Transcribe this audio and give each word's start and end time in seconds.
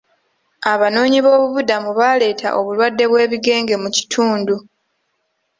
Abanoonyi 0.71 1.19
boobubudamu 1.25 1.89
baaleeta 1.99 2.47
obulwadde 2.59 3.05
bw'ebigenge 3.11 3.75
mu 3.83 3.89
kitundu. 3.95 4.55